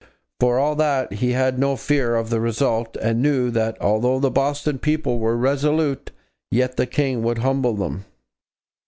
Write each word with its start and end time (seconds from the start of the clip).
For 0.39 0.57
all 0.57 0.75
that, 0.77 1.13
he 1.13 1.33
had 1.33 1.59
no 1.59 1.75
fear 1.75 2.15
of 2.15 2.31
the 2.31 2.41
result 2.41 2.97
and 2.99 3.21
knew 3.21 3.51
'that 3.51 3.77
although 3.79 4.19
the 4.19 4.31
Boston 4.31 4.79
people 4.79 5.19
were 5.19 5.37
resolute, 5.37 6.09
yet 6.49 6.75
the 6.75 6.87
King 6.87 7.21
would 7.21 7.37
humble 7.37 7.75
them.' 7.75 8.03